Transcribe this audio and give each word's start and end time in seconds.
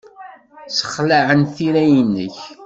Ssexlaɛent 0.69 1.53
tira-nnek. 1.55 2.37